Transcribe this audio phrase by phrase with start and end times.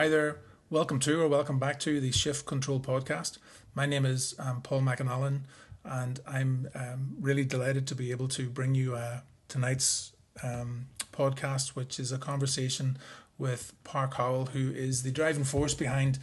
[0.00, 0.38] Hi there.
[0.70, 3.36] Welcome to or welcome back to the Shift Control podcast.
[3.74, 5.40] My name is um, Paul McAnallen,
[5.84, 11.76] and I'm um, really delighted to be able to bring you uh, tonight's um, podcast,
[11.76, 12.96] which is a conversation
[13.36, 16.18] with Park Howell, who is the driving force behind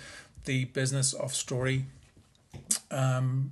[0.45, 1.85] the business of story.
[2.89, 3.51] Um,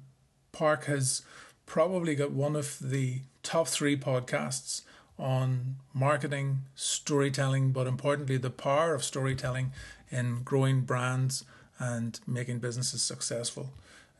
[0.51, 1.21] Park has
[1.67, 4.81] probably got one of the top three podcasts
[5.19, 9.71] on marketing, storytelling, but importantly, the power of storytelling
[10.15, 11.43] in growing brands
[11.77, 13.73] and making businesses successful.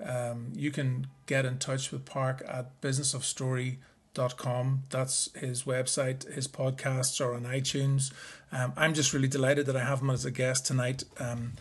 [0.04, 4.84] Um, you can get in touch with Park at businessofstory.com.
[4.90, 6.34] That's his website.
[6.34, 8.12] His podcasts are on iTunes.
[8.52, 11.06] Um, I'm just really delighted that I have him as a guest tonight.
[11.18, 11.54] Um,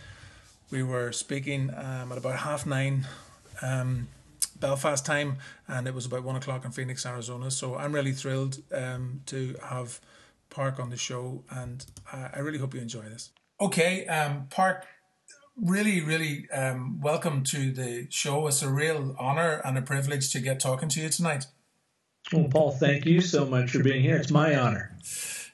[0.71, 3.07] we were speaking um, at about half nine
[3.63, 4.09] um,
[4.59, 5.37] Belfast time,
[5.69, 7.51] and it was about one o'clock in Phoenix, Arizona.
[7.51, 10.01] So I'm really thrilled um, to have
[10.51, 13.31] Park on the show, and I, I really hope you enjoy this.
[13.61, 14.85] Okay, um, Park,
[15.57, 18.49] really, really um, welcome to the show.
[18.49, 21.47] It's a real honor and a privilege to get talking to you tonight.
[22.33, 24.17] Well, Paul, thank you so much for being here.
[24.17, 24.97] It's my honor.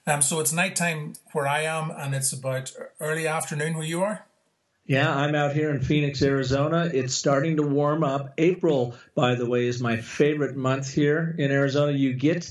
[0.06, 4.24] Um, so it's nighttime where I am, and it's about early afternoon where you are.
[4.86, 6.90] Yeah, I'm out here in Phoenix, Arizona.
[6.92, 8.32] It's starting to warm up.
[8.38, 11.92] April, by the way, is my favorite month here in Arizona.
[11.92, 12.50] You get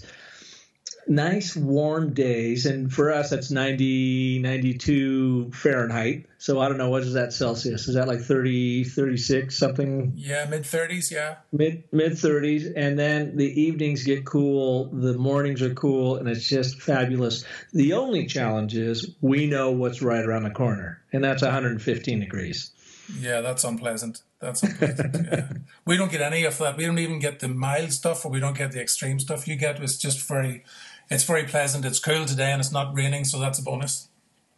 [1.09, 6.27] nice warm days and for us that's 90 92 fahrenheit.
[6.37, 7.87] So i don't know what is that celsius?
[7.87, 10.13] Is that like 30 36 something?
[10.15, 11.37] Yeah mid 30s yeah.
[11.51, 16.47] Mid mid 30s and then the evenings get cool the mornings are cool and it's
[16.47, 17.43] just fabulous.
[17.73, 22.71] The only challenge is we know what's right around the corner and that's 115 degrees.
[23.19, 24.21] Yeah that's unpleasant.
[24.39, 25.49] That's unpleasant yeah.
[25.85, 26.77] we don't get any of that.
[26.77, 29.55] We don't even get the mild stuff or we don't get the extreme stuff you
[29.55, 29.81] get.
[29.81, 30.63] It's just very
[31.09, 31.85] it's very pleasant.
[31.85, 34.09] It's cool today and it's not raining, so that's a bonus.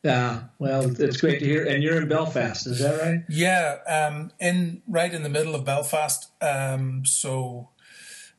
[0.04, 1.64] Yeah, well, it's great to hear.
[1.66, 3.24] And you're in Belfast, is that right?
[3.30, 6.32] Yeah, um, in right in the middle of Belfast.
[6.42, 7.70] Um, so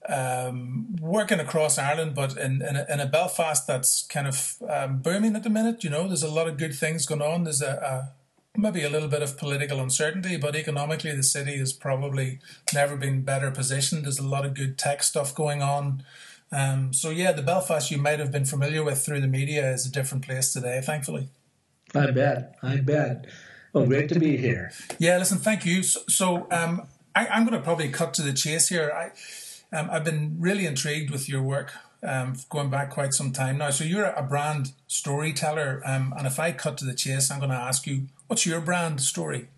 [0.08, 4.98] um, working across Ireland, but in in a, in a Belfast that's kind of um,
[4.98, 5.84] booming at the minute.
[5.84, 7.44] You know, there's a lot of good things going on.
[7.44, 7.70] There's a,
[8.56, 12.40] a maybe a little bit of political uncertainty, but economically, the city has probably
[12.74, 14.04] never been better positioned.
[14.04, 16.02] There's a lot of good tech stuff going on.
[16.52, 19.86] Um, so yeah, the Belfast you might have been familiar with through the media is
[19.86, 21.28] a different place today, thankfully.
[21.94, 22.56] I bet.
[22.62, 23.26] I bet.
[23.72, 24.70] Well, great to be here.
[24.98, 25.82] Yeah, listen, thank you.
[25.82, 28.92] So, so um, I, am going to probably cut to the chase here.
[28.94, 33.58] I, um, I've been really intrigued with your work um, going back quite some time
[33.58, 33.70] now.
[33.70, 37.50] So you're a brand storyteller, um, and if I cut to the chase, I'm going
[37.50, 39.48] to ask you, what's your brand story?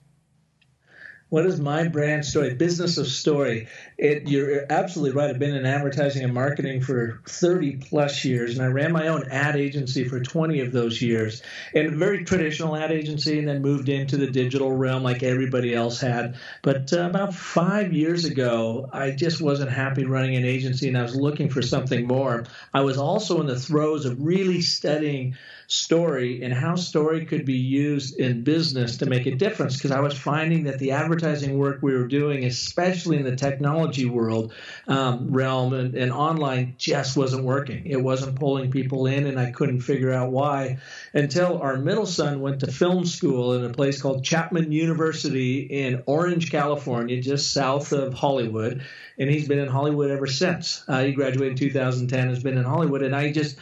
[1.35, 2.55] What is my brand story?
[2.55, 3.67] Business of story.
[3.99, 5.31] It, you're absolutely right.
[5.31, 9.25] I've been in advertising and marketing for 30 plus years, and I ran my own
[9.29, 11.43] ad agency for 20 of those years.
[11.75, 15.75] And a very traditional ad agency, and then moved into the digital realm like everybody
[15.75, 16.37] else had.
[16.63, 21.03] But uh, about five years ago, I just wasn't happy running an agency, and I
[21.03, 22.45] was looking for something more.
[22.73, 25.35] I was also in the throes of really studying
[25.67, 30.01] story and how story could be used in business to make a difference because I
[30.01, 34.53] was finding that the advertising work we were doing, especially in the technology world
[34.87, 37.87] um, realm and, and online, just wasn't working.
[37.87, 40.79] It wasn't pulling people in, and I couldn't figure out why
[41.13, 46.03] until our middle son went to film school in a place called Chapman University in
[46.07, 48.83] Orange, California, just south of Hollywood.
[49.19, 50.83] And he's been in Hollywood ever since.
[50.89, 53.03] Uh, he graduated in 2010, has been in Hollywood.
[53.03, 53.57] And I just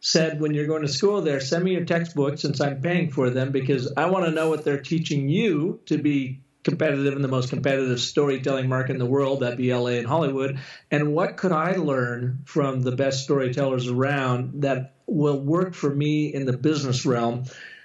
[0.00, 3.30] said when you're going to school there, send me your textbooks since I'm paying for
[3.30, 7.28] them because I want to know what they're teaching you to be competitive in the
[7.28, 10.58] most competitive storytelling market in the world, that be LA and Hollywood.
[10.90, 16.32] And what could I learn from the best storytellers around that will work for me
[16.32, 17.44] in the business realm?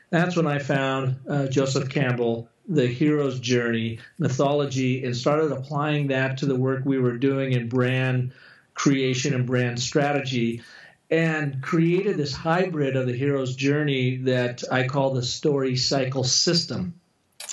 [0.09, 6.39] That's when I found uh, Joseph Campbell, the hero's journey, mythology, and started applying that
[6.39, 8.33] to the work we were doing in brand
[8.73, 10.61] creation and brand strategy
[11.09, 16.93] and created this hybrid of the hero's journey that I call the story cycle system.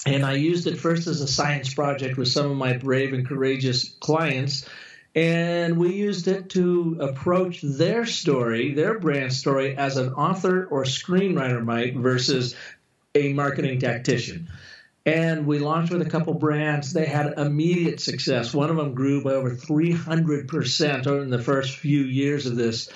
[0.06, 3.26] And I used it first as a science project with some of my brave and
[3.26, 4.66] courageous clients.
[5.14, 10.84] And we used it to approach their story, their brand story, as an author or
[10.84, 12.54] screenwriter might versus
[13.14, 14.48] a marketing tactician.
[15.04, 16.92] And we launched with a couple brands.
[16.92, 18.54] They had immediate success.
[18.54, 22.88] One of them grew by over 300% in the first few years of this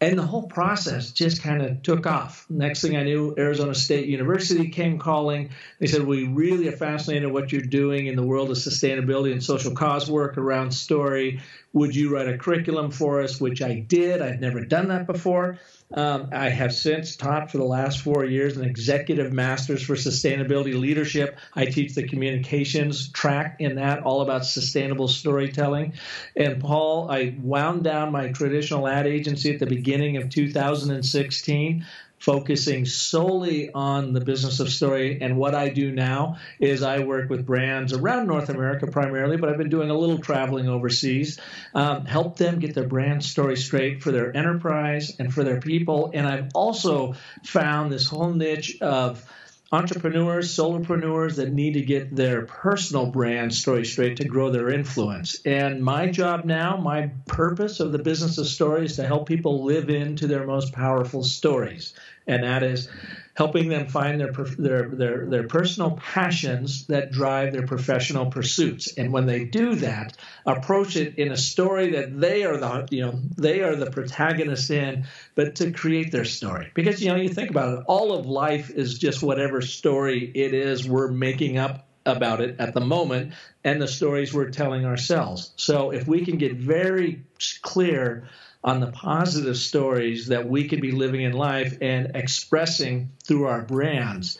[0.00, 2.46] and the whole process just kind of took off.
[2.48, 5.50] Next thing I knew, Arizona State University came calling.
[5.78, 9.32] They said, We really are fascinated at what you're doing in the world of sustainability
[9.32, 11.40] and social cause work around story.
[11.72, 13.40] Would you write a curriculum for us?
[13.40, 14.20] Which I did.
[14.20, 15.58] I'd never done that before.
[15.92, 20.78] Um, I have since taught for the last four years an executive master's for sustainability
[20.78, 21.36] leadership.
[21.54, 25.94] I teach the communications track in that, all about sustainable storytelling.
[26.36, 31.84] And Paul, I wound down my traditional ad agency at the beginning of 2016
[32.20, 35.18] focusing solely on the business of story.
[35.22, 39.48] And what I do now is I work with brands around North America primarily, but
[39.48, 41.40] I've been doing a little traveling overseas,
[41.74, 46.10] um, help them get their brand story straight for their enterprise and for their people.
[46.12, 49.24] And I've also found this whole niche of
[49.72, 55.40] entrepreneurs, solopreneurs that need to get their personal brand story straight to grow their influence.
[55.46, 59.64] And my job now, my purpose of the business of story is to help people
[59.64, 61.94] live into their most powerful stories.
[62.26, 62.88] And that is
[63.34, 68.92] helping them find their, their, their, their personal passions that drive their professional pursuits.
[68.98, 73.02] And when they do that, approach it in a story that they are the, you
[73.02, 76.70] know, they are the protagonist in, but to create their story.
[76.74, 80.52] Because, you know, you think about it, all of life is just whatever story it
[80.52, 83.32] is we're making up about it at the moment
[83.64, 85.52] and the stories we're telling ourselves.
[85.56, 87.22] So if we can get very
[87.62, 88.28] clear
[88.62, 93.62] on the positive stories that we can be living in life and expressing through our
[93.62, 94.38] brands.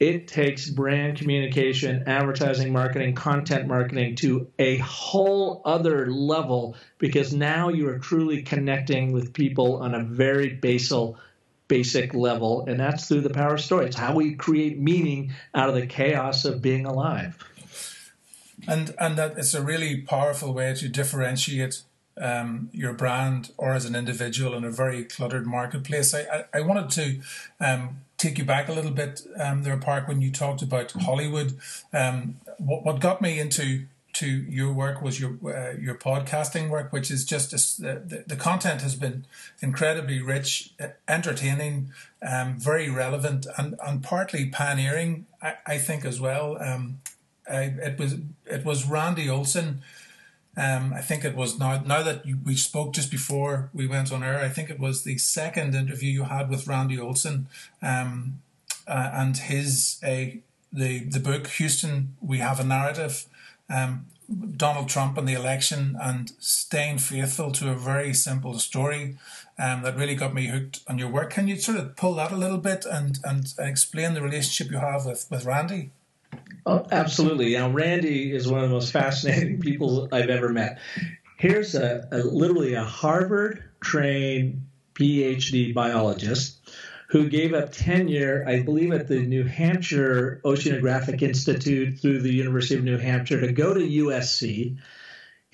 [0.00, 7.68] It takes brand communication, advertising, marketing, content marketing to a whole other level because now
[7.68, 11.16] you are truly connecting with people on a very basal
[11.68, 13.86] basic level, and that's through the power of story.
[13.86, 17.38] It's how we create meaning out of the chaos of being alive.
[18.66, 21.82] And and that it's a really powerful way to differentiate
[22.20, 26.14] um, your brand or as an individual in a very cluttered marketplace.
[26.14, 27.20] I, I, I wanted to
[27.60, 31.58] um, take you back a little bit um, there, Park, when you talked about Hollywood.
[31.92, 36.92] Um, what, what got me into to your work was your uh, your podcasting work,
[36.92, 39.26] which is just a, the, the content has been
[39.60, 40.72] incredibly rich,
[41.08, 41.90] entertaining,
[42.22, 46.56] um, very relevant, and, and partly pioneering, I, I think as well.
[46.62, 47.00] Um,
[47.50, 48.14] I, it was
[48.46, 49.82] it was Randy Olson
[50.56, 54.12] um, I think it was now now that you, we spoke just before we went
[54.12, 54.40] on air.
[54.40, 57.48] I think it was the second interview you had with Randy Olson,
[57.82, 58.40] um,
[58.86, 60.40] uh, and his a
[60.72, 62.16] the the book Houston.
[62.20, 63.26] We have a narrative.
[63.68, 64.06] Um,
[64.56, 69.18] Donald Trump and the election and staying faithful to a very simple story
[69.58, 71.30] um, that really got me hooked on your work.
[71.30, 74.78] Can you sort of pull that a little bit and, and explain the relationship you
[74.78, 75.90] have with, with Randy?
[76.66, 77.52] Oh, absolutely.
[77.54, 80.78] Now, Randy is one of the most fascinating people I've ever met.
[81.36, 86.58] Here's a, a literally a Harvard trained PhD biologist
[87.08, 92.76] who gave up tenure, I believe, at the New Hampshire Oceanographic Institute through the University
[92.76, 94.78] of New Hampshire to go to USC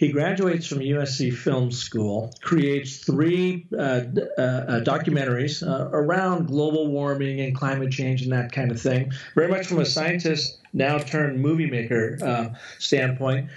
[0.01, 7.39] he graduates from USC Film School, creates three uh, uh, documentaries uh, around global warming
[7.43, 11.43] and climate change and that kind of thing, very much from a scientist now turned
[11.43, 12.49] movie maker uh,
[12.79, 13.51] standpoint.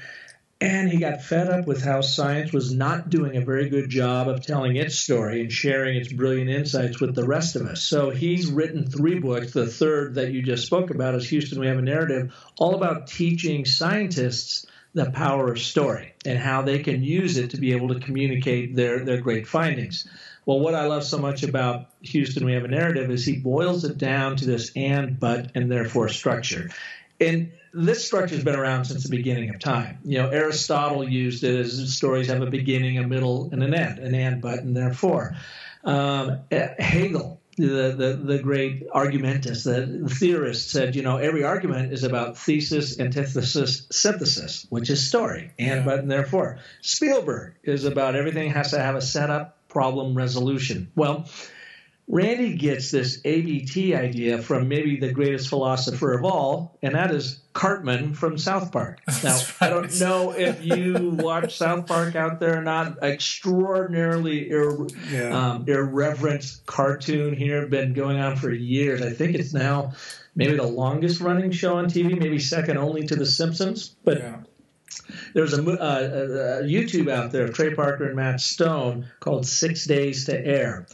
[0.60, 4.28] And he got fed up with how science was not doing a very good job
[4.28, 7.81] of telling its story and sharing its brilliant insights with the rest of us.
[7.81, 9.54] So he's written three books.
[9.54, 13.07] The third that you just spoke about is Houston, We Have a Narrative, all about
[13.07, 17.88] teaching scientists the power of story and how they can use it to be able
[17.90, 20.07] to communicate their, their great findings.
[20.45, 23.85] Well, what I love so much about Houston, we have a narrative, is he boils
[23.85, 26.69] it down to this and, but, and therefore structure.
[27.19, 29.97] And this structure has been around since the beginning of time.
[30.04, 34.00] You know, Aristotle used it as stories have a beginning, a middle, and an end,
[34.00, 35.35] an and, but, and therefore.
[35.83, 42.04] Um, Hegel the, the, the great argumentist, the theorist said, you know, every argument is
[42.04, 45.86] about thesis, antithesis, synthesis, which is story, and yeah.
[45.86, 50.92] but and therefore Spielberg is about everything has to have a setup, problem, resolution.
[50.95, 51.28] Well,
[52.07, 57.40] Randy gets this ABT idea from maybe the greatest philosopher of all, and that is
[57.54, 59.00] Cartman from South Park.
[59.24, 59.62] Now, right.
[59.62, 63.02] I don't know if you watch South Park out there or not.
[63.02, 65.52] Extraordinarily ir- yeah.
[65.54, 69.02] um, irreverent cartoon here, been going on for years.
[69.02, 69.94] I think it's now
[70.36, 73.95] maybe the longest running show on TV, maybe second only to The Simpsons.
[74.04, 74.38] But yeah.
[75.33, 79.86] There's a, uh, a, YouTube out there of Trey Parker and Matt Stone called Six
[79.86, 80.86] Days to Air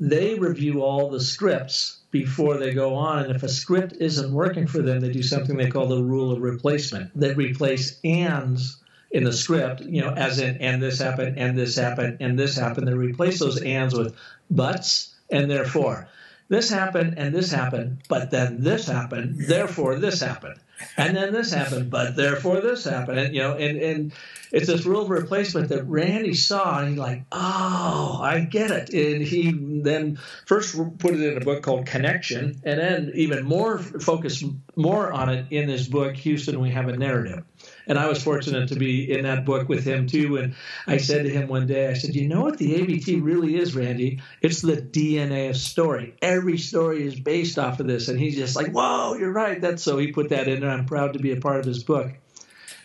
[0.00, 3.24] they review all the scripts before they go on.
[3.24, 6.32] And if a script isn't working for them, they do something they call the rule
[6.32, 7.10] of replacement.
[7.18, 8.78] They replace ands
[9.10, 12.56] in the script, you know, as in, and this happened, and this happened, and this
[12.56, 12.86] happened.
[12.86, 14.14] They replace those ands with
[14.50, 16.08] buts and therefore.
[16.48, 20.58] This happened and this happened, but then this happened, therefore this happened.
[20.96, 23.18] And then this happened, but therefore this happened.
[23.18, 24.12] And, you know, and, and
[24.52, 28.90] it's this rule of replacement that Randy saw, and he's like, oh, I get it.
[28.90, 33.78] And he then first put it in a book called Connection, and then even more
[33.78, 34.44] focus
[34.76, 37.44] more on it in this book, Houston, We Have a Narrative.
[37.86, 40.36] And I was fortunate to be in that book with him too.
[40.36, 40.54] And
[40.86, 43.74] I said to him one day, I said, You know what the ABT really is,
[43.74, 44.20] Randy?
[44.42, 46.14] It's the DNA of story.
[46.22, 48.08] Every story is based off of this.
[48.08, 49.60] And he's just like, Whoa, you're right.
[49.60, 51.82] That's so he put that in, and I'm proud to be a part of his
[51.82, 52.12] book.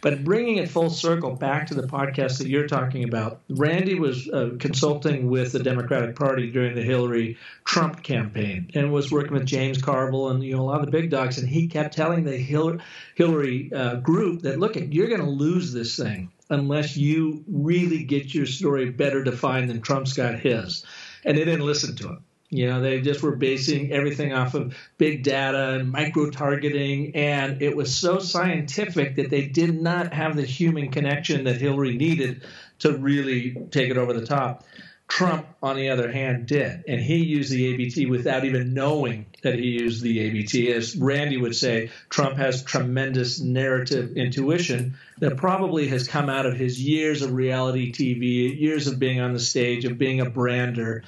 [0.03, 4.27] But bringing it full circle back to the podcast that you're talking about, Randy was
[4.27, 9.45] uh, consulting with the Democratic Party during the Hillary Trump campaign and was working with
[9.45, 12.25] James Carville and you know a lot of the big dogs, and he kept telling
[12.25, 18.03] the Hillary, uh, group that look, you're going to lose this thing unless you really
[18.03, 20.85] get your story better defined than Trump's got his,
[21.23, 22.23] and they didn't listen to him.
[22.53, 27.61] You know, they just were basing everything off of big data and micro targeting, and
[27.63, 32.43] it was so scientific that they did not have the human connection that Hillary needed
[32.79, 34.65] to really take it over the top.
[35.07, 39.55] Trump, on the other hand, did, and he used the ABT without even knowing that
[39.55, 40.71] he used the ABT.
[40.71, 46.55] As Randy would say, Trump has tremendous narrative intuition that probably has come out of
[46.55, 51.03] his years of reality TV, years of being on the stage, of being a brander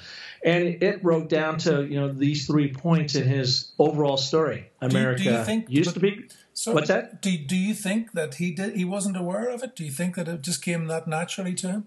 [0.46, 4.70] and it wrote down to you know these three points in his overall story.
[4.80, 6.28] America do, do you think, used but, to be.
[6.54, 7.20] So what's that?
[7.20, 8.76] Do Do you think that he did?
[8.76, 9.74] He wasn't aware of it.
[9.74, 11.86] Do you think that it just came that naturally to him?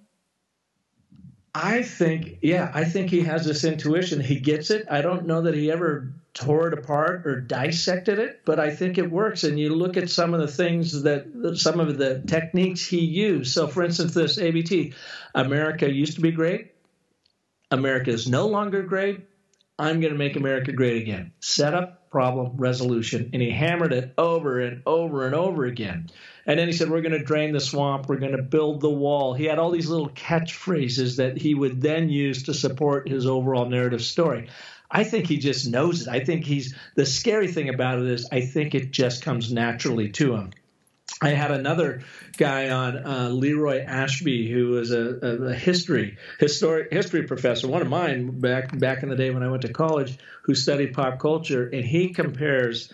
[1.62, 4.22] I think, yeah, I think he has this intuition.
[4.22, 4.88] He gets it.
[4.90, 8.98] I don't know that he ever tore it apart or dissected it, but I think
[8.98, 9.44] it works.
[9.44, 13.54] And you look at some of the things that, some of the techniques he used.
[13.54, 14.94] So, for instance, this ABT
[15.36, 16.72] America used to be great.
[17.72, 19.29] America is no longer great.
[19.80, 21.32] I'm going to make America great again.
[21.40, 23.30] Setup, problem, resolution.
[23.32, 26.10] And he hammered it over and over and over again.
[26.46, 28.10] And then he said, We're going to drain the swamp.
[28.10, 29.34] We're going to build the wall.
[29.34, 33.68] He had all these little catchphrases that he would then use to support his overall
[33.68, 34.50] narrative story.
[34.92, 36.08] I think he just knows it.
[36.08, 40.10] I think he's the scary thing about it is I think it just comes naturally
[40.10, 40.52] to him.
[41.22, 42.02] I had another
[42.38, 47.90] guy on, uh, Leroy Ashby, who was a, a, history historic history professor, one of
[47.90, 51.68] mine back back in the day when I went to college, who studied pop culture,
[51.68, 52.94] and he compares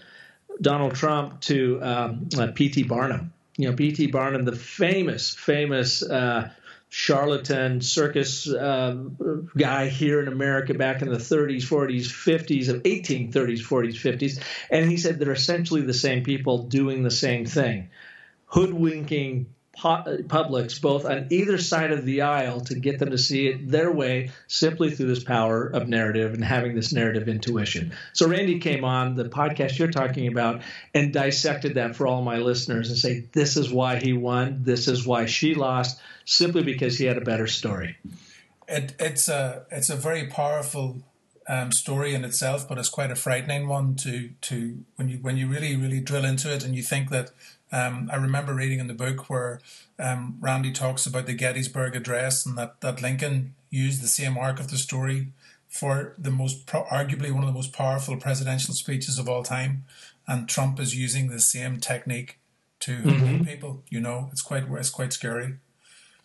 [0.60, 2.84] Donald Trump to um, uh, P.T.
[2.84, 3.32] Barnum.
[3.58, 4.08] You know, P.T.
[4.08, 6.50] Barnum, the famous famous uh,
[6.90, 8.96] charlatan circus uh,
[9.56, 14.42] guy here in America back in the 30s, 40s, 50s, of 1830s, 40s, 50s,
[14.72, 17.90] and he said they're essentially the same people doing the same thing
[18.46, 23.70] hoodwinking publics both on either side of the aisle to get them to see it
[23.70, 27.92] their way simply through this power of narrative and having this narrative intuition.
[28.14, 30.62] So Randy came on the podcast you're talking about
[30.94, 34.88] and dissected that for all my listeners and say this is why he won, this
[34.88, 37.98] is why she lost, simply because he had a better story.
[38.68, 41.04] It, it's a it's a very powerful
[41.48, 45.38] um, story in itself, but it's quite a frightening one to to when you when
[45.38, 47.32] you really really drill into it and you think that
[47.76, 49.60] um, I remember reading in the book where
[50.00, 54.62] um, Randy talks about the Gettysburg Address and that, that Lincoln used the same arc
[54.62, 55.34] of the story
[55.68, 59.84] for the most, pro- arguably one of the most powerful presidential speeches of all time.
[60.26, 62.40] And Trump is using the same technique
[62.80, 63.44] to mm-hmm.
[63.44, 63.84] people.
[63.90, 65.56] You know, it's quite it's quite scary.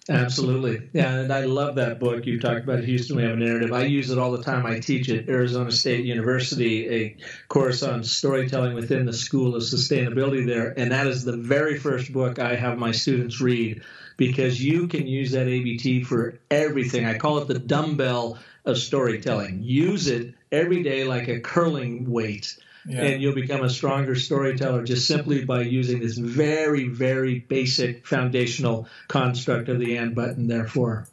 [0.09, 0.88] Absolutely.
[0.92, 2.26] Yeah, and I love that book.
[2.26, 3.73] You talked about Houston, we have a narrative.
[3.73, 4.64] I use it all the time.
[4.66, 7.16] I teach at Arizona State University a
[7.49, 10.73] course on storytelling within the School of Sustainability there.
[10.76, 13.83] And that is the very first book I have my students read
[14.16, 17.04] because you can use that ABT for everything.
[17.04, 19.62] I call it the dumbbell of storytelling.
[19.62, 23.02] Use it every day like a curling weight yeah.
[23.02, 28.88] and you'll become a stronger storyteller just simply by using this very, very basic foundational
[29.08, 31.06] construct of the and button, therefore.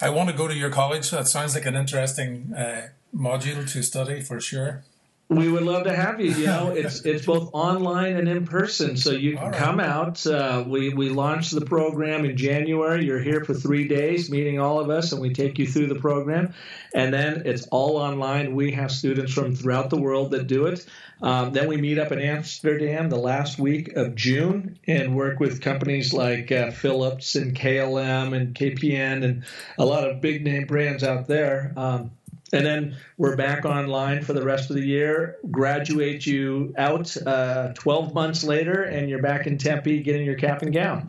[0.00, 1.10] I want to go to your college.
[1.10, 4.84] That sounds like an interesting uh, module to study for sure.
[5.28, 6.30] We would love to have you.
[6.30, 9.54] You know, it's it's both online and in person, so you can right.
[9.54, 10.24] come out.
[10.24, 13.04] Uh, we we launched the program in January.
[13.04, 15.96] You're here for three days, meeting all of us, and we take you through the
[15.96, 16.54] program.
[16.94, 18.54] And then it's all online.
[18.54, 20.86] We have students from throughout the world that do it.
[21.20, 25.62] Um, then we meet up in Amsterdam the last week of June and work with
[25.62, 29.44] companies like uh, Philips and KLM and KPN and
[29.78, 31.72] a lot of big name brands out there.
[31.76, 32.10] Um,
[32.52, 35.36] and then we're back online for the rest of the year.
[35.50, 40.62] Graduate you out uh, 12 months later, and you're back in Tempe getting your cap
[40.62, 41.08] and gown.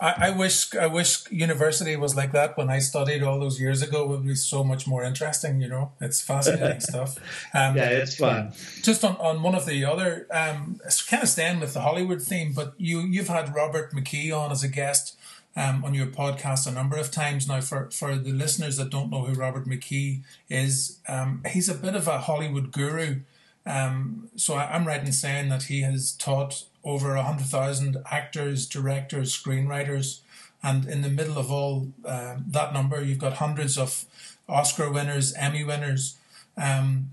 [0.00, 3.82] I, I, wish I wish university was like that when I studied all those years
[3.82, 4.04] ago.
[4.04, 5.60] It would be so much more interesting.
[5.60, 7.18] You know, it's fascinating stuff.
[7.54, 8.52] Um, yeah, it's fun.
[8.82, 12.52] Just on, on one of the other, um, kind of staying with the Hollywood theme,
[12.52, 15.16] but you you've had Robert McKee on as a guest
[15.56, 17.60] um, on your podcast a number of times now.
[17.60, 21.94] For, for the listeners that don't know who Robert McKee is, um, he's a bit
[21.94, 23.20] of a Hollywood guru.
[23.64, 29.36] Um, so I, am right in saying that he has taught over 100,000 actors, directors,
[29.36, 30.20] screenwriters.
[30.62, 34.04] And in the middle of all uh, that number, you've got hundreds of
[34.48, 36.16] Oscar winners, Emmy winners.
[36.56, 37.10] Um,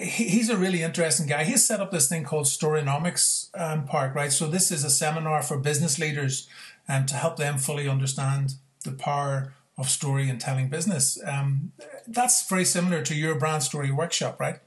[0.00, 1.44] he, he's a really interesting guy.
[1.44, 4.32] He's set up this thing called Storynomics um, Park, right?
[4.32, 6.48] So this is a seminar for business leaders
[6.88, 11.18] um, to help them fully understand the power of story and telling business.
[11.24, 11.72] Um,
[12.06, 14.60] that's very similar to your brand story workshop, right?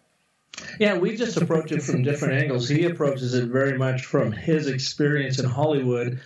[0.80, 2.68] Yeah, we just approach it from different angles.
[2.68, 6.20] He approaches it very much from his experience in Hollywood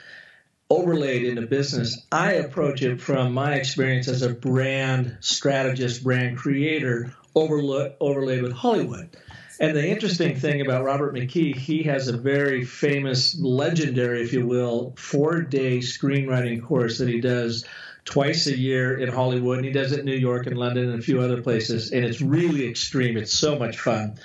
[0.70, 2.02] overlaid into business.
[2.12, 9.16] I approach it from my experience as a brand strategist, brand creator, overlaid with Hollywood.
[9.60, 14.46] And the interesting thing about Robert McKee, he has a very famous, legendary, if you
[14.46, 17.66] will, four day screenwriting course that he does
[18.06, 19.58] twice a year in Hollywood.
[19.58, 21.92] And he does it in New York and London and a few other places.
[21.92, 23.16] And it's really extreme.
[23.16, 24.16] It's so much fun.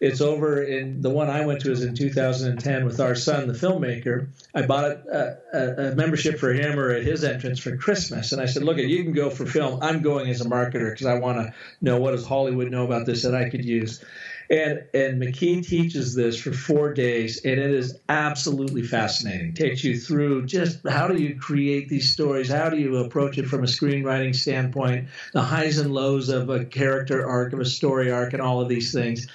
[0.00, 3.52] It's over in the one I went to is in 2010 with our son, the
[3.52, 4.28] filmmaker.
[4.54, 8.40] I bought a, a, a membership for him or at his entrance for Christmas, and
[8.40, 9.80] I said, "Look, you can go for film.
[9.82, 13.06] I'm going as a marketer because I want to know what does Hollywood know about
[13.06, 14.04] this that I could use."
[14.50, 19.52] And and McKee teaches this for four days, and it is absolutely fascinating.
[19.52, 23.46] Takes you through just how do you create these stories, how do you approach it
[23.46, 28.10] from a screenwriting standpoint, the highs and lows of a character arc, of a story
[28.10, 29.26] arc, and all of these things.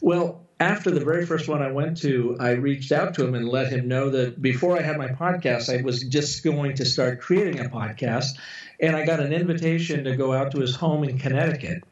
[0.00, 3.46] Well, after the very first one I went to, I reached out to him and
[3.46, 7.20] let him know that before I had my podcast, I was just going to start
[7.20, 8.38] creating a podcast.
[8.80, 11.82] And I got an invitation to go out to his home in Connecticut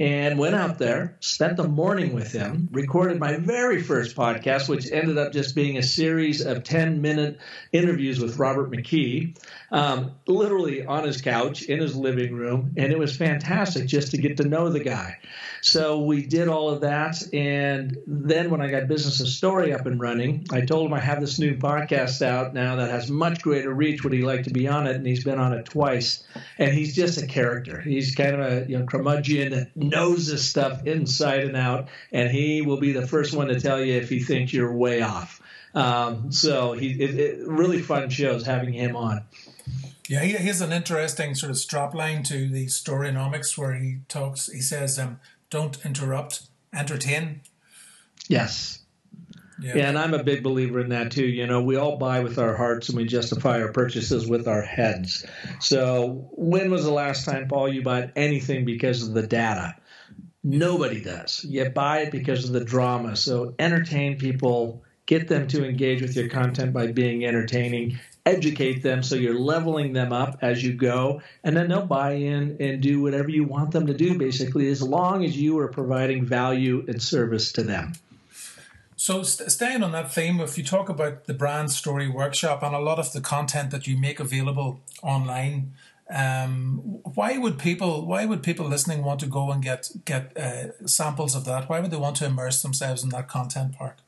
[0.00, 4.90] and went out there, spent the morning with him, recorded my very first podcast, which
[4.90, 7.38] ended up just being a series of 10 minute
[7.72, 9.38] interviews with Robert McKee,
[9.70, 12.72] um, literally on his couch in his living room.
[12.76, 15.18] And it was fantastic just to get to know the guy.
[15.62, 17.22] So we did all of that.
[17.32, 21.00] And then when I got Business of Story up and running, I told him I
[21.00, 24.02] have this new podcast out now that has much greater reach.
[24.02, 24.96] Would he like to be on it?
[24.96, 26.24] And he's been on it twice.
[26.58, 27.80] And he's just a character.
[27.80, 31.88] He's kind of a you know, curmudgeon knows this stuff inside and out.
[32.12, 35.02] And he will be the first one to tell you if he thinks you're way
[35.02, 35.40] off.
[35.74, 39.22] Um, so he it, it, really fun shows having him on.
[40.08, 44.00] Yeah, he, he has an interesting sort of strap line to the Storynomics where he
[44.08, 44.52] talks.
[44.52, 45.18] He says, um,
[45.50, 46.42] don't interrupt,
[46.72, 47.40] entertain.
[48.28, 48.83] Yes.
[49.64, 49.76] Yeah.
[49.76, 49.88] yeah.
[49.88, 51.26] and I'm a big believer in that too.
[51.26, 54.60] You know, we all buy with our hearts and we justify our purchases with our
[54.62, 55.24] heads.
[55.60, 59.74] So, when was the last time, Paul, you bought anything because of the data?
[60.42, 61.44] Nobody does.
[61.44, 63.16] You buy it because of the drama.
[63.16, 69.02] So, entertain people, get them to engage with your content by being entertaining, educate them
[69.02, 73.02] so you're leveling them up as you go and then they'll buy in and do
[73.02, 77.02] whatever you want them to do basically as long as you are providing value and
[77.02, 77.92] service to them
[79.04, 82.74] so st- staying on that theme if you talk about the brand story workshop and
[82.74, 85.72] a lot of the content that you make available online
[86.08, 86.78] um,
[87.14, 91.34] why would people why would people listening want to go and get get uh, samples
[91.34, 93.98] of that why would they want to immerse themselves in that content park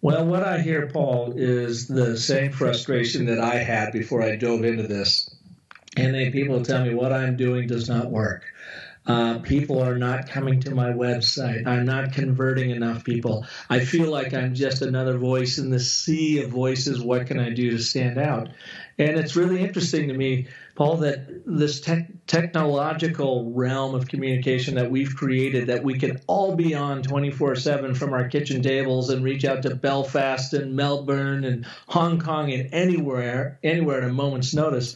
[0.00, 4.64] well, what I hear, Paul, is the same frustration that I had before I dove
[4.64, 5.28] into this.
[5.96, 8.44] And then people tell me what I'm doing does not work.
[9.08, 11.66] Uh, people are not coming to my website.
[11.66, 13.46] I'm not converting enough people.
[13.70, 17.00] I feel like I'm just another voice in the sea of voices.
[17.00, 18.50] What can I do to stand out?
[18.98, 24.92] And it's really interesting to me Paul, that this te- technological realm of communication that
[24.92, 29.24] we've created, that we can all be on 24 7 from our kitchen tables and
[29.24, 34.54] reach out to Belfast and Melbourne and Hong Kong and anywhere, anywhere at a moment's
[34.54, 34.94] notice.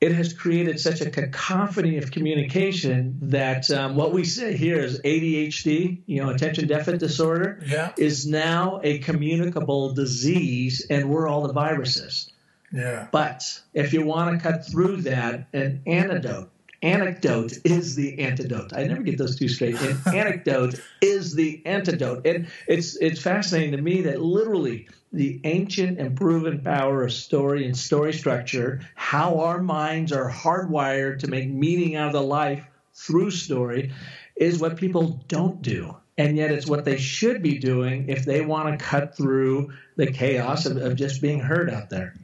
[0.00, 5.00] It has created such a cacophony of communication that um, what we say here is
[5.00, 7.92] ADHD, you know, attention deficit disorder, yeah.
[7.96, 12.30] is now a communicable disease, and we're all the viruses.
[12.72, 13.08] Yeah.
[13.10, 16.50] But if you want to cut through that, an antidote,
[16.82, 18.72] anecdote is the antidote.
[18.72, 19.80] I never get those two straight.
[19.80, 22.26] An anecdote is the antidote.
[22.26, 27.66] And it's it's fascinating to me that literally the ancient and proven power of story
[27.66, 32.64] and story structure, how our minds are hardwired to make meaning out of the life
[32.94, 33.92] through story,
[34.36, 35.96] is what people don't do.
[36.18, 40.10] And yet it's what they should be doing if they want to cut through the
[40.10, 42.14] chaos of, of just being heard out there.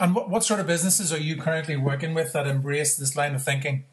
[0.00, 3.34] And what, what sort of businesses are you currently working with that embrace this line
[3.34, 3.84] of thinking?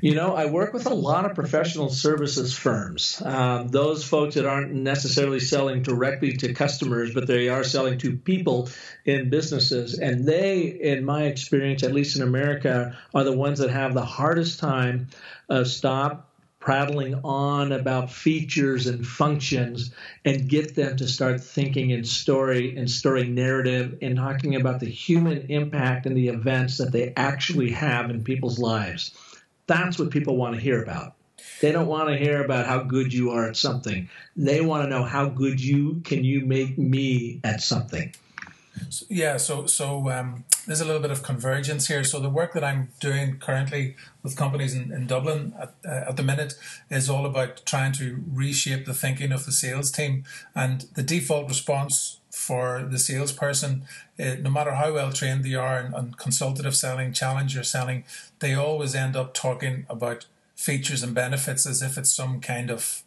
[0.00, 3.20] You know, I work with a lot of professional services firms.
[3.22, 8.16] Um, those folks that aren't necessarily selling directly to customers, but they are selling to
[8.16, 8.70] people
[9.04, 9.98] in businesses.
[9.98, 14.04] And they, in my experience, at least in America, are the ones that have the
[14.04, 15.08] hardest time
[15.50, 16.29] of stop
[16.60, 19.92] prattling on about features and functions
[20.24, 24.86] and get them to start thinking in story and story narrative and talking about the
[24.86, 29.12] human impact and the events that they actually have in people's lives.
[29.66, 31.14] That's what people want to hear about.
[31.62, 34.10] They don't want to hear about how good you are at something.
[34.36, 38.12] They want to know how good you can you make me at something.
[39.08, 42.04] Yeah, so so um, there's a little bit of convergence here.
[42.04, 46.16] So the work that I'm doing currently with companies in, in Dublin at, uh, at
[46.16, 46.54] the minute
[46.90, 50.24] is all about trying to reshape the thinking of the sales team.
[50.54, 53.84] And the default response for the salesperson,
[54.18, 58.04] uh, no matter how well trained they are in, in consultative selling, challenger selling,
[58.38, 63.02] they always end up talking about features and benefits as if it's some kind of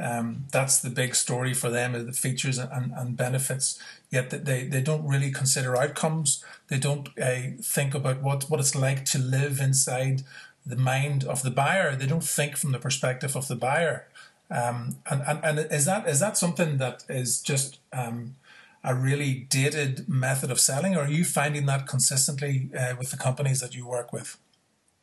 [0.00, 4.64] um, that's the big story for them is the features and, and benefits yet they,
[4.64, 6.44] they don't really consider outcomes.
[6.68, 10.22] They don't uh, think about what, what it's like to live inside
[10.64, 11.94] the mind of the buyer.
[11.94, 14.06] They don't think from the perspective of the buyer.
[14.50, 18.36] Um, and, and, and is that is that something that is just um,
[18.82, 23.18] a really dated method of selling, or are you finding that consistently uh, with the
[23.18, 24.38] companies that you work with?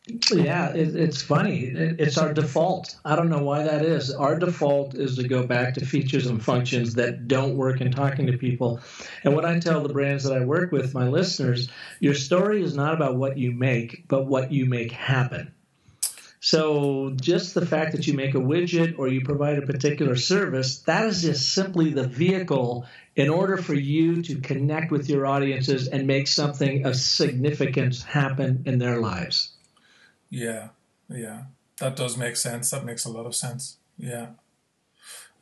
[0.07, 1.65] Yeah, it, it's funny.
[1.65, 2.95] It, it's our default.
[3.03, 4.11] I don't know why that is.
[4.11, 8.27] Our default is to go back to features and functions that don't work in talking
[8.27, 8.81] to people.
[9.23, 12.75] And what I tell the brands that I work with, my listeners, your story is
[12.75, 15.51] not about what you make, but what you make happen.
[16.39, 20.81] So just the fact that you make a widget or you provide a particular service,
[20.81, 25.87] that is just simply the vehicle in order for you to connect with your audiences
[25.87, 29.54] and make something of significance happen in their lives.
[30.35, 30.69] Yeah,
[31.09, 31.43] yeah,
[31.77, 32.69] that does make sense.
[32.71, 33.77] That makes a lot of sense.
[33.97, 34.27] Yeah.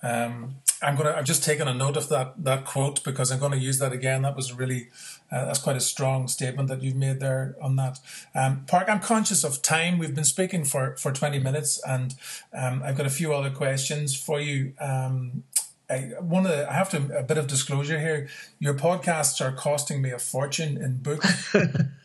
[0.03, 1.15] Um, I'm gonna.
[1.17, 3.91] I've just taken a note of that that quote because I'm going to use that
[3.91, 4.21] again.
[4.21, 4.89] That was really
[5.31, 7.99] uh, that's quite a strong statement that you've made there on that.
[8.35, 9.97] Um, Park, I'm conscious of time.
[9.97, 12.13] We've been speaking for for 20 minutes, and
[12.53, 14.73] um, I've got a few other questions for you.
[14.79, 15.43] Um,
[15.89, 18.27] I, one of the, I have to a bit of disclosure here.
[18.59, 21.55] Your podcasts are costing me a fortune in books.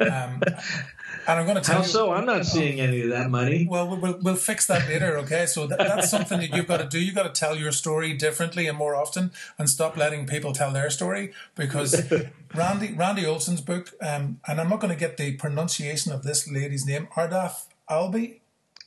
[0.00, 0.40] um,
[1.26, 1.88] and I'm going to tell How you.
[1.88, 2.12] so?
[2.12, 3.66] I'm not seeing any of that money.
[3.68, 5.46] Well, we'll, we'll fix that later, okay?
[5.46, 7.00] So that, that's something that you've got to do.
[7.00, 10.72] You've got to tell your story differently and more often and stop letting people tell
[10.72, 12.10] their story because
[12.54, 16.50] Randy Randy Olson's book, um, and I'm not going to get the pronunciation of this
[16.50, 18.40] lady's name, Ardath Albee.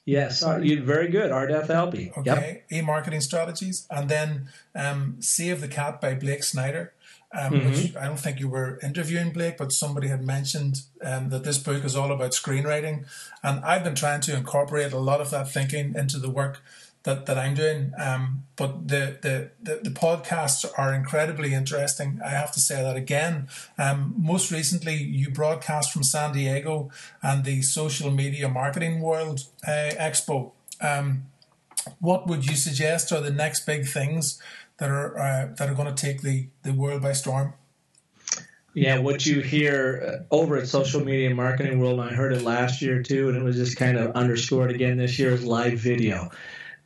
[0.05, 2.11] Yes, you're very good, Ardath Albee.
[2.17, 2.83] Okay, yep.
[2.83, 6.92] e-marketing strategies, and then um, Save the Cat by Blake Snyder
[7.33, 7.69] um, mm-hmm.
[7.69, 11.57] which I don't think you were interviewing Blake, but somebody had mentioned um, that this
[11.57, 13.05] book is all about screenwriting.
[13.41, 16.61] And I've been trying to incorporate a lot of that thinking into the work
[17.03, 17.91] that, that I'm doing.
[17.97, 22.19] Um, but the, the, the, the, podcasts are incredibly interesting.
[22.23, 23.49] I have to say that again.
[23.77, 26.91] Um, most recently, you broadcast from San Diego
[27.21, 30.51] and the Social Media Marketing World uh, Expo.
[30.79, 31.25] Um,
[31.99, 34.41] what would you suggest are the next big things
[34.77, 37.53] that are uh, that are going to take the the world by storm.
[38.75, 42.41] Yeah, what you hear uh, over at Social Media Marketing World, and I heard it
[42.41, 45.77] last year too, and it was just kind of underscored again this year is live
[45.77, 46.31] video.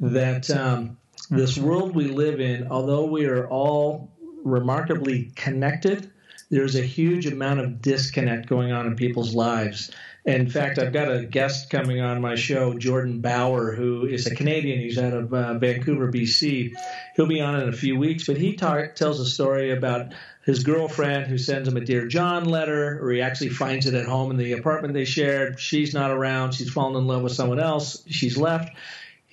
[0.01, 0.97] That um,
[1.29, 4.11] this world we live in, although we are all
[4.43, 6.11] remarkably connected,
[6.49, 9.91] there's a huge amount of disconnect going on in people's lives.
[10.27, 14.35] In fact, I've got a guest coming on my show, Jordan Bauer, who is a
[14.35, 14.77] Canadian.
[14.77, 16.73] He's out of uh, Vancouver, BC.
[17.15, 20.11] He'll be on in a few weeks, but he talk, tells a story about
[20.43, 24.05] his girlfriend who sends him a Dear John letter, or he actually finds it at
[24.05, 25.61] home in the apartment they shared.
[25.61, 26.51] She's not around.
[26.53, 28.03] She's fallen in love with someone else.
[28.07, 28.75] She's left.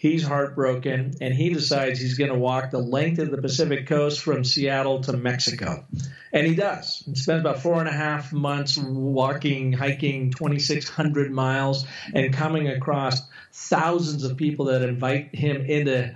[0.05, 4.21] He's heartbroken, and he decides he's going to walk the length of the Pacific coast
[4.21, 5.83] from Seattle to Mexico.
[6.31, 7.03] And he does.
[7.07, 13.23] He spends about four and a half months walking, hiking 2,600 miles, and coming across
[13.51, 16.15] thousands of people that invite him into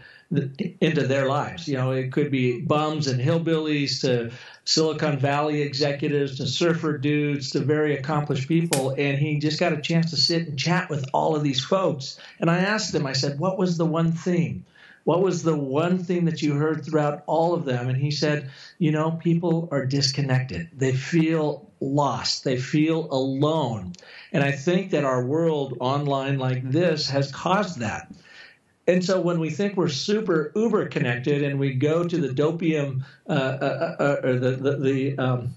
[0.83, 1.67] into their lives.
[1.67, 4.31] You know, it could be bums and hillbillies to
[4.69, 8.91] Silicon Valley executives to surfer dudes to very accomplished people.
[8.99, 12.21] And he just got a chance to sit and chat with all of these folks.
[12.39, 14.67] And I asked him, I said, what was the one thing?
[15.05, 17.89] What was the one thing that you heard throughout all of them?
[17.89, 20.69] And he said, you know, people are disconnected.
[20.77, 22.45] They feel lost.
[22.45, 23.95] They feel alone.
[24.35, 28.13] And I think that our world online like this has caused that.
[28.89, 33.05] And so when we think we're super uber connected and we go to the dopium
[33.29, 35.55] uh, uh, uh, uh, or the the, the um,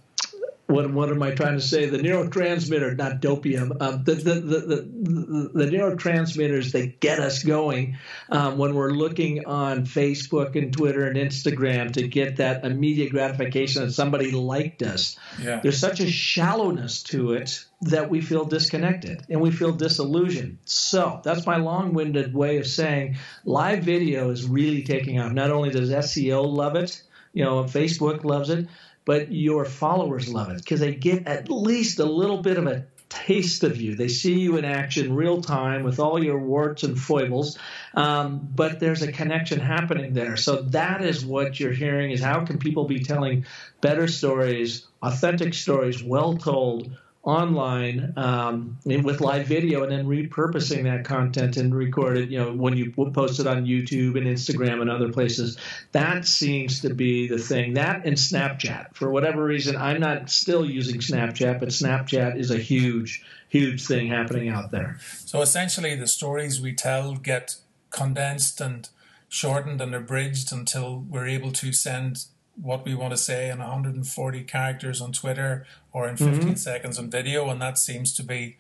[0.72, 1.86] what what am I trying to say?
[1.86, 3.80] The neurotransmitter, not dopium.
[3.82, 7.98] Um, the, the, the, the, the neurotransmitters that get us going
[8.30, 13.86] um, when we're looking on Facebook and Twitter and Instagram to get that immediate gratification
[13.86, 15.18] that somebody liked us.
[15.42, 15.60] Yeah.
[15.62, 20.58] There's such a shallowness to it that we feel disconnected and we feel disillusioned.
[20.66, 25.32] So that's my long-winded way of saying live video is really taking off.
[25.32, 27.02] Not only does SEO love it,
[27.34, 28.68] you know, Facebook loves it
[29.06, 32.86] but your followers love it because they get at least a little bit of a
[33.12, 33.96] taste of you.
[33.96, 37.58] They see you in action real time with all your warts and foibles,
[37.94, 40.38] um, but there's a connection happening there.
[40.38, 43.46] So that is what you're hearing is how can people be telling
[43.82, 51.06] better stories, authentic stories, well told online um, with live video and then repurposing that
[51.06, 54.90] content and record it, you know, when you post it on YouTube and Instagram and
[54.90, 55.58] other places.
[55.92, 57.76] That seems to be the thing.
[57.76, 58.96] That and Snapchat.
[58.96, 64.08] For whatever reason, I'm not still using Snapchat, but Snapchat is a huge, huge thing
[64.08, 64.98] happening out there.
[65.26, 67.58] So essentially, the stories we tell get
[67.92, 68.90] condensed and
[69.30, 72.26] shortened and abridged until we're able to send
[72.62, 76.54] what we want to say in 140 characters on Twitter or in 15 mm-hmm.
[76.56, 78.58] seconds on video, and that seems to be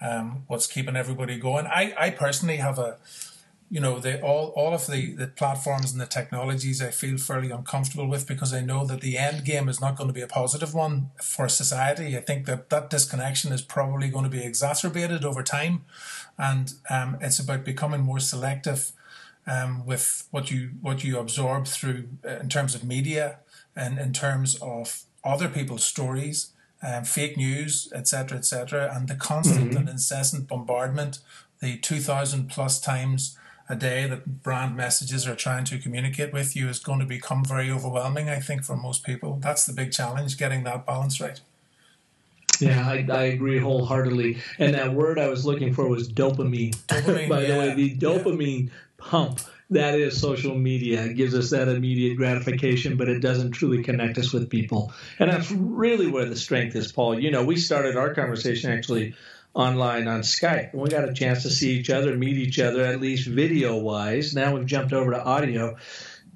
[0.00, 1.66] um, what's keeping everybody going.
[1.66, 2.96] I, I personally have a,
[3.68, 7.50] you know, the all all of the the platforms and the technologies I feel fairly
[7.50, 10.26] uncomfortable with because I know that the end game is not going to be a
[10.26, 12.16] positive one for society.
[12.16, 15.84] I think that that disconnection is probably going to be exacerbated over time,
[16.38, 18.92] and um, it's about becoming more selective
[19.46, 23.38] um, with what you what you absorb through uh, in terms of media
[23.76, 29.70] and in terms of other people's stories, um, fake news, etc., etc., and the constant
[29.70, 29.76] mm-hmm.
[29.76, 31.20] and incessant bombardment,
[31.60, 33.36] the two thousand plus times
[33.68, 37.44] a day that brand messages are trying to communicate with you is going to become
[37.44, 38.28] very overwhelming.
[38.28, 41.40] I think for most people, that's the big challenge: getting that balance right.
[42.70, 44.38] Yeah, I, I, agree wholeheartedly.
[44.58, 46.76] And that word I was looking for was dopamine.
[46.86, 47.54] dopamine By yeah.
[47.54, 51.04] the way, the dopamine yeah pump that is social media.
[51.04, 54.92] It gives us that immediate gratification, but it doesn't truly connect us with people.
[55.18, 57.18] And that's really where the strength is, Paul.
[57.18, 59.14] You know, we started our conversation actually
[59.54, 60.72] online on Skype.
[60.72, 63.76] And we got a chance to see each other, meet each other, at least video
[63.78, 64.34] wise.
[64.34, 65.76] Now we've jumped over to audio,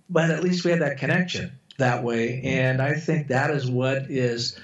[0.08, 2.40] but at least we had that connection that way.
[2.44, 4.58] And I think that is what is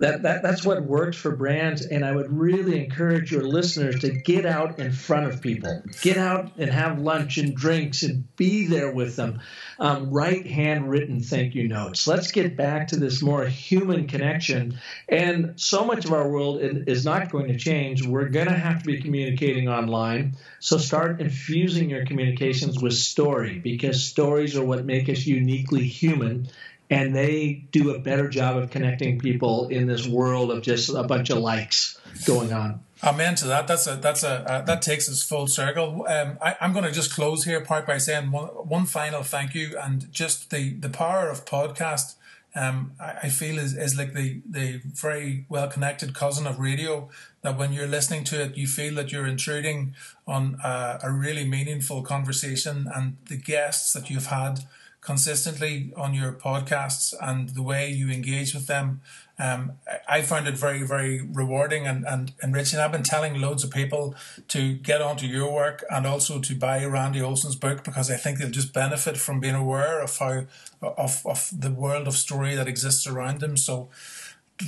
[0.00, 4.10] that, that that's what works for brands and i would really encourage your listeners to
[4.10, 5.82] get out in front of people.
[6.02, 9.40] Get out and have lunch and drinks and be there with them.
[9.78, 12.06] Um, write handwritten thank you notes.
[12.06, 14.78] Let's get back to this more human connection.
[15.08, 18.06] And so much of our world is not going to change.
[18.06, 20.36] We're going to have to be communicating online.
[20.60, 26.48] So start infusing your communications with story because stories are what make us uniquely human
[26.90, 31.02] and they do a better job of connecting people in this world of just a
[31.02, 32.80] bunch of likes going on.
[33.04, 33.68] Amen to that.
[33.68, 36.04] That's a that's a uh, that takes us full circle.
[36.08, 39.54] Um, I, am going to just close here part by saying one, one final thank
[39.54, 42.16] you and just the the power of podcast.
[42.56, 47.08] Um, I, I feel is, is like the the very well connected cousin of radio.
[47.42, 49.94] That when you're listening to it, you feel that you're intruding
[50.26, 54.64] on a, a really meaningful conversation, and the guests that you've had
[55.08, 59.00] consistently on your podcasts and the way you engage with them.
[59.38, 59.72] Um,
[60.06, 62.78] I found it very, very rewarding and, and enriching.
[62.78, 64.14] I've been telling loads of people
[64.48, 68.38] to get onto your work and also to buy Randy Olson's book because I think
[68.38, 70.44] they'll just benefit from being aware of how
[70.82, 73.56] of, of the world of story that exists around them.
[73.56, 73.88] So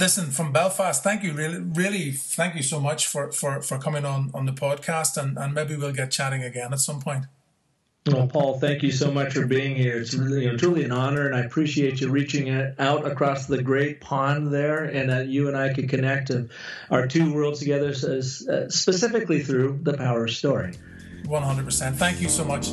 [0.00, 4.06] listen from Belfast, thank you really really thank you so much for, for, for coming
[4.06, 7.26] on, on the podcast and, and maybe we'll get chatting again at some point.
[8.06, 9.98] Well, Paul, thank you so much for being here.
[9.98, 13.62] It's really, you know, truly an honor, and I appreciate you reaching out across the
[13.62, 16.30] great pond there, and that you and I could connect
[16.90, 20.74] our two worlds together, specifically through the power of story.
[21.26, 21.96] One hundred percent.
[21.96, 22.70] Thank you so much.